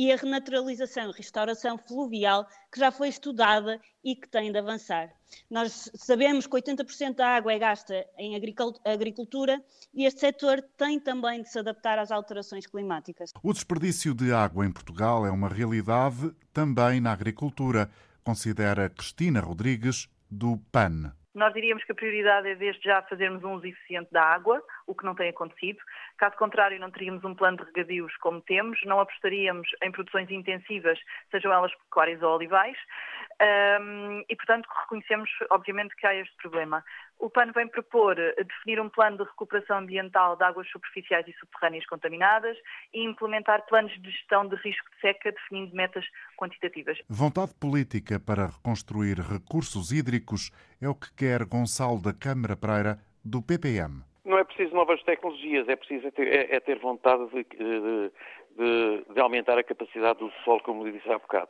[0.00, 5.10] e a renaturalização e restauração fluvial, que já foi estudada e que tem de avançar.
[5.50, 8.34] Nós sabemos que 80% da água é gasta em
[8.82, 13.30] agricultura e este setor tem também de se adaptar às alterações climáticas.
[13.42, 17.90] O desperdício de água em Portugal é uma realidade também na agricultura,
[18.24, 21.12] considera Cristina Rodrigues, do PAN.
[21.32, 24.94] Nós diríamos que a prioridade é desde já fazermos um uso eficiente da água, o
[24.94, 25.78] que não tem acontecido.
[26.18, 30.98] Caso contrário, não teríamos um plano de regadios como temos, não apostaríamos em produções intensivas,
[31.30, 32.76] sejam elas pecuárias ou olivais,
[34.28, 36.84] e, portanto, reconhecemos, obviamente, que há este problema.
[37.20, 41.84] O PAN vem propor definir um plano de recuperação ambiental de águas superficiais e subterrâneas
[41.84, 42.56] contaminadas
[42.94, 46.04] e implementar planos de gestão de risco de seca, definindo metas
[46.38, 46.98] quantitativas.
[47.10, 53.42] Vontade política para reconstruir recursos hídricos é o que quer Gonçalo da Câmara Pereira, do
[53.42, 54.02] PPM.
[54.24, 58.12] Não é preciso novas tecnologias, é preciso é ter, é, é ter vontade de, de,
[58.60, 61.48] de, de, aumentar a capacidade do solo, como lhe disse há bocado.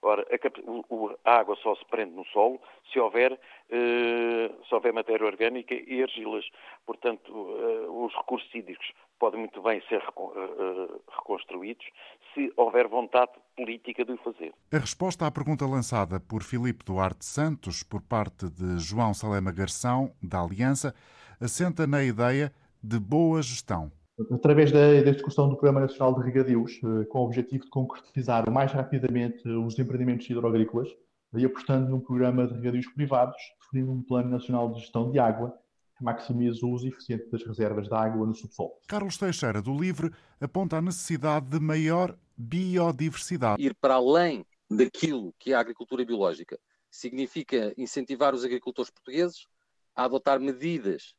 [0.00, 2.60] Ora, a, a água só se prende no solo
[2.92, 3.38] se houver,
[3.70, 6.44] eh, se houver matéria orgânica e argilas.
[6.86, 8.86] Portanto, eh, os recursos hídricos
[9.18, 10.88] podem muito bem ser eh,
[11.18, 11.86] reconstruídos
[12.32, 14.54] se houver vontade política de o fazer.
[14.72, 20.12] A resposta à pergunta lançada por Filipe Duarte Santos por parte de João Salema Garção,
[20.22, 20.94] da Aliança,
[21.40, 22.52] assenta na ideia
[22.82, 23.90] de boa gestão.
[24.30, 28.48] Através da, da discussão do Programa Nacional de Regadios, eh, com o objetivo de concretizar
[28.48, 30.88] o mais rapidamente os empreendimentos hidroagrícolas,
[31.34, 35.54] e apostando num programa de regadios privados, definindo um Plano Nacional de Gestão de Água,
[35.96, 38.72] que maximize o uso eficiente das reservas de água no subsolo.
[38.86, 43.62] Carlos Teixeira, do LIVRE, aponta a necessidade de maior biodiversidade.
[43.62, 46.58] Ir para além daquilo que é a agricultura biológica
[46.90, 49.46] significa incentivar os agricultores portugueses
[49.94, 51.14] a adotar medidas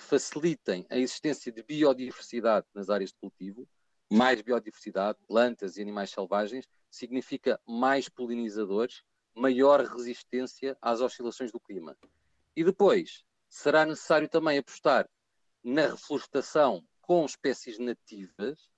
[0.00, 3.68] que facilitem a existência de biodiversidade nas áreas de cultivo.
[4.10, 9.02] Mais biodiversidade, plantas e animais selvagens, significa mais polinizadores,
[9.34, 11.96] maior resistência às oscilações do clima.
[12.56, 15.08] E depois, será necessário também apostar
[15.62, 18.70] na reflorestação com espécies nativas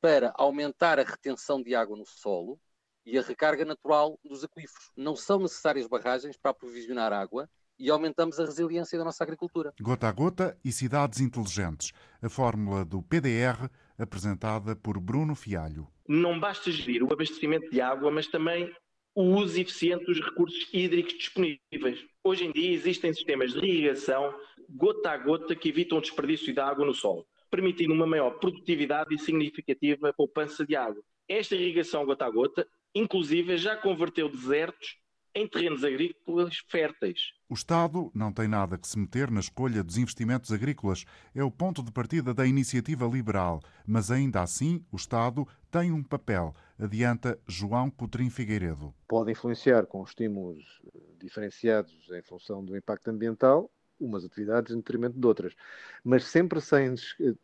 [0.00, 2.60] para aumentar a retenção de água no solo
[3.04, 4.90] e a recarga natural dos aquíferos.
[4.96, 7.48] Não são necessárias barragens para aprovisionar água
[7.78, 9.72] e aumentamos a resiliência da nossa agricultura.
[9.80, 11.92] Gota a gota e cidades inteligentes.
[12.22, 13.68] A fórmula do PDR
[13.98, 15.86] apresentada por Bruno Fialho.
[16.08, 18.72] Não basta gerir o abastecimento de água, mas também
[19.14, 22.04] o uso eficiente dos recursos hídricos disponíveis.
[22.22, 24.34] Hoje em dia existem sistemas de irrigação
[24.68, 29.14] gota a gota que evitam o desperdício de água no solo, permitindo uma maior produtividade
[29.14, 31.02] e significativa poupança de água.
[31.28, 34.96] Esta irrigação gota a gota, inclusive, já converteu desertos
[35.36, 37.34] em terrenos agrícolas férteis.
[37.46, 41.04] O Estado não tem nada que se meter na escolha dos investimentos agrícolas.
[41.34, 43.60] É o ponto de partida da iniciativa liberal.
[43.86, 48.94] Mas ainda assim, o Estado tem um papel, adianta João Coutrinho Figueiredo.
[49.06, 53.70] Pode influenciar com estímulos eh, diferenciados em função do impacto ambiental
[54.00, 55.54] umas atividades em detrimento de outras.
[56.02, 57.34] Mas sempre sem, eh,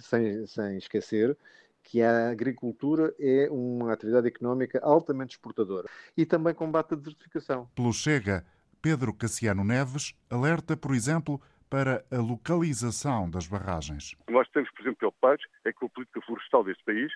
[0.00, 1.36] sem, sem esquecer
[1.84, 7.68] que a agricultura é uma atividade económica altamente exportadora e também combate a desertificação.
[7.76, 8.44] Pelo Chega,
[8.82, 14.16] Pedro Cassiano Neves alerta, por exemplo, para a localização das barragens.
[14.28, 17.12] Nós temos, por exemplo, preocupados é com a política florestal deste país,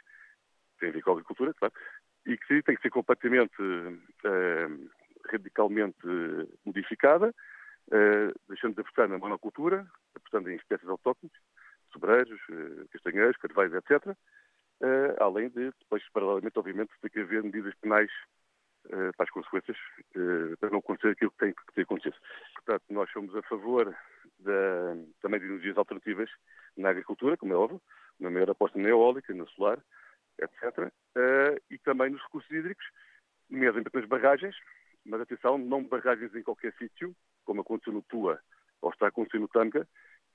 [0.79, 1.75] tem a ver com a agricultura, claro,
[2.27, 4.91] e que tem que ser completamente, uh,
[5.31, 5.99] radicalmente
[6.65, 7.35] modificada,
[7.89, 11.37] uh, deixando de apostar na monocultura, apostando em espécies autóctones,
[11.93, 14.15] sobreiros, uh, castanheiros, carvalhos, etc.,
[15.19, 18.11] além de, depois, paralelamente, obviamente, ter que haver medidas penais
[18.87, 19.77] uh, para as consequências,
[20.17, 22.17] uh, para não acontecer aquilo que tem que ter acontecido.
[22.55, 23.95] Portanto, nós somos a favor
[24.39, 26.31] da, também de energias alternativas
[26.77, 27.83] na agricultura, como é óbvio,
[28.21, 29.83] na maior aposta na eólica, na solar,
[30.41, 30.93] etc.
[31.69, 32.85] e também nos recursos hídricos,
[33.51, 34.57] nomeadamente nas barragens,
[35.05, 37.15] mas atenção, não barragens em qualquer sítio,
[37.45, 38.41] como aconteceu no Tua
[38.81, 39.89] ou está acontecendo no Tanga,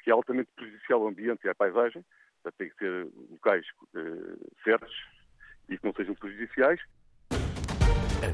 [0.04, 2.04] que é altamente prejudicial ao ambiente e à paisagem,
[2.52, 3.66] tem que ser locais
[3.96, 4.94] uh, certos
[5.70, 6.80] e que não sejam prejudiciais.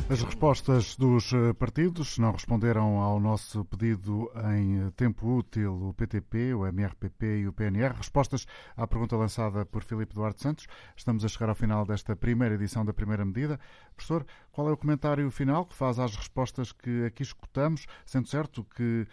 [0.07, 5.93] As respostas dos eh, partidos não responderam ao nosso pedido em eh, tempo útil, o
[5.95, 7.95] PTP, o MRPP e o PNR.
[7.95, 8.45] Respostas
[8.77, 10.67] à pergunta lançada por Filipe Duarte Santos.
[10.95, 13.59] Estamos a chegar ao final desta primeira edição da primeira medida.
[13.95, 18.63] Professor, qual é o comentário final que faz às respostas que aqui escutamos, sendo certo
[18.63, 19.07] que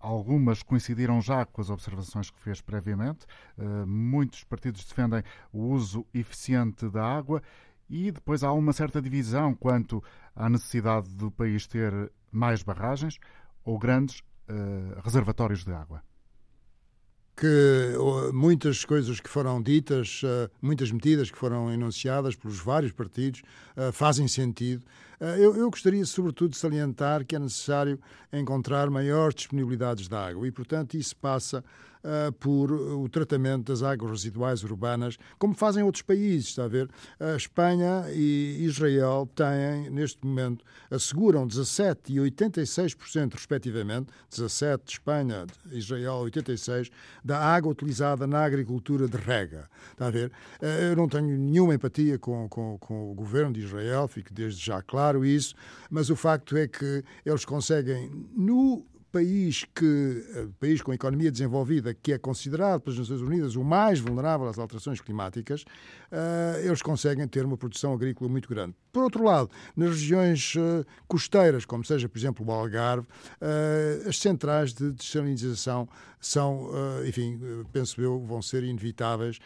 [0.00, 3.26] algumas coincidiram já com as observações que fez previamente.
[3.56, 7.42] Uh, muitos partidos defendem o uso eficiente da água
[7.88, 10.02] e depois há uma certa divisão quanto
[10.34, 13.18] à necessidade do país ter mais barragens
[13.64, 16.02] ou grandes uh, reservatórios de água.
[17.36, 17.94] Que
[18.32, 20.22] muitas coisas que foram ditas,
[20.62, 23.42] muitas medidas que foram enunciadas pelos vários partidos
[23.92, 24.84] fazem sentido.
[25.20, 27.98] Eu, eu, gostaria, sobretudo, de salientar que é necessário
[28.32, 31.64] encontrar maiores disponibilidades de água e, portanto, isso passa
[32.04, 36.88] uh, por o tratamento das águas residuais urbanas, como fazem outros países, está a ver?
[37.18, 45.46] A Espanha e Israel têm, neste momento, asseguram 17% e 86%, respectivamente, 17% de Espanha,
[45.72, 46.90] Israel 86%,
[47.24, 49.68] da água utilizada na agricultura de rega.
[49.90, 50.30] Está a ver?
[50.60, 54.64] Uh, eu não tenho nenhuma empatia com, com, com o governo de Israel, fique desde
[54.64, 55.54] já claro isso,
[55.90, 61.94] mas o facto é que eles conseguem, no país que uh, país com economia desenvolvida
[61.94, 67.28] que é considerado pelas Nações Unidas o mais vulnerável às alterações climáticas, uh, eles conseguem
[67.28, 68.74] ter uma produção agrícola muito grande.
[68.92, 73.06] Por outro lado, nas regiões uh, costeiras, como seja, por exemplo, o Algarve,
[74.08, 75.88] as centrais de desalinização
[76.20, 76.70] são,
[77.06, 77.38] enfim,
[77.72, 79.38] penso eu, vão ser inevitáveis.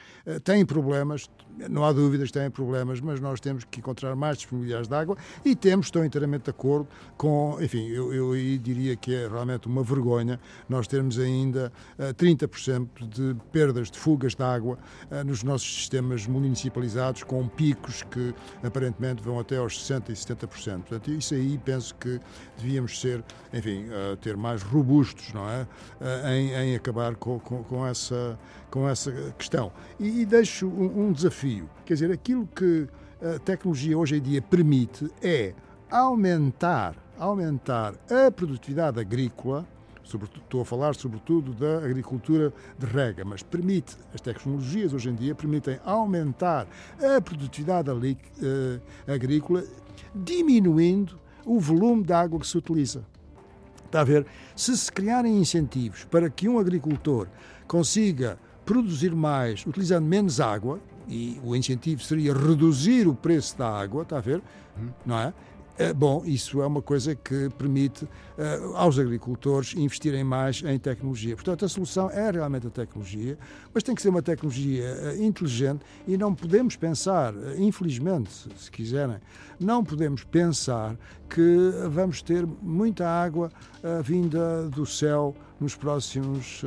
[0.44, 1.28] Têm problemas,
[1.68, 5.56] não há dúvidas, têm problemas, mas nós temos que encontrar mais disponibilidade de água e
[5.56, 10.40] temos, estou inteiramente de acordo com, enfim, eu, eu diria que é realmente uma vergonha
[10.68, 14.78] nós termos ainda uh, eh, 30% de perdas de fugas de água
[15.10, 20.46] uh, nos nossos sistemas municipalizados, com picos que aparentemente vão até aos 60% e 70%.
[20.80, 22.20] Portanto, isso aí penso que
[22.56, 25.66] devíamos ser, enfim, uh, ter mais robustos, não é?
[26.32, 28.38] Em, em, acabar com, com, com, essa,
[28.70, 29.72] com essa questão.
[29.98, 32.88] E, e deixo um, um desafio, quer dizer, aquilo que
[33.20, 35.54] a tecnologia hoje em dia permite é
[35.90, 39.66] aumentar, aumentar a produtividade agrícola,
[40.04, 45.14] sobretudo, estou a falar sobretudo da agricultura de rega, mas permite, as tecnologias hoje em
[45.14, 46.66] dia permitem aumentar
[46.98, 49.64] a produtividade uh, agrícola,
[50.14, 53.04] diminuindo o volume de água que se utiliza.
[53.84, 54.26] Está a ver?
[54.54, 57.26] Se se criarem incentivos para que um agricultor
[57.66, 64.02] consiga produzir mais utilizando menos água, e o incentivo seria reduzir o preço da água,
[64.02, 64.42] está a ver?
[65.06, 65.32] Não é?
[65.78, 71.36] Eh, bom, isso é uma coisa que permite uh, aos agricultores investirem mais em tecnologia.
[71.36, 73.38] Portanto, a solução é realmente a tecnologia,
[73.72, 78.68] mas tem que ser uma tecnologia uh, inteligente e não podemos pensar, uh, infelizmente, se
[78.72, 79.18] quiserem,
[79.60, 80.96] não podemos pensar
[81.30, 83.50] que vamos ter muita água
[84.02, 86.62] vinda do céu nos próximos,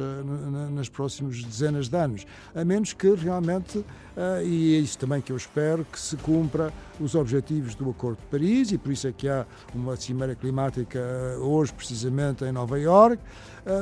[0.74, 5.32] nas próximas dezenas de anos, a menos que realmente Uh, e é isso também que
[5.32, 9.14] eu espero que se cumpra os objetivos do Acordo de Paris e por isso é
[9.14, 13.24] que há uma cimeira climática uh, hoje precisamente em Nova Iorque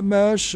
[0.04, 0.56] mas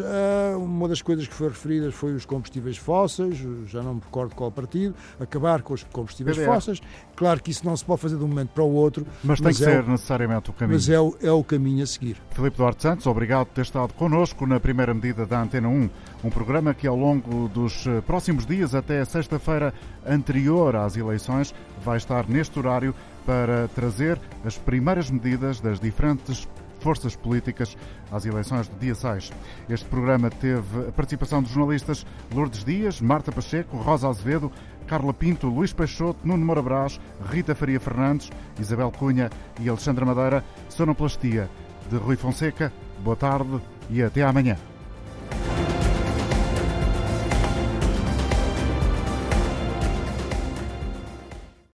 [0.56, 4.50] uma das coisas que foi referida foi os combustíveis fósseis, já não me recordo qual
[4.50, 6.52] partido, acabar com os combustíveis PBR.
[6.52, 6.82] fósseis.
[7.16, 9.06] Claro que isso não se pode fazer de um momento para o outro.
[9.22, 10.76] Mas, mas tem que é ser o, necessariamente o caminho.
[10.76, 12.16] Mas é o, é o caminho a seguir.
[12.30, 15.90] Filipe Duarte Santos, obrigado por ter estado connosco na primeira medida da Antena 1,
[16.24, 19.72] um programa que ao longo dos próximos dias até sexta-feira
[20.06, 21.54] anterior às eleições
[21.84, 22.94] vai estar neste horário
[23.24, 26.46] para trazer as primeiras medidas das diferentes
[26.84, 27.78] forças políticas
[28.12, 29.32] às eleições de dia 6.
[29.70, 34.52] Este programa teve a participação de jornalistas Lourdes Dias, Marta Pacheco, Rosa Azevedo,
[34.86, 38.30] Carla Pinto, Luís Peixoto, Nuno Moura Brás, Rita Faria Fernandes,
[38.60, 40.44] Isabel Cunha e Alexandra Madeira.
[40.68, 41.48] Sonoplastia
[41.90, 42.70] de Rui Fonseca.
[42.98, 43.58] Boa tarde
[43.88, 44.58] e até amanhã.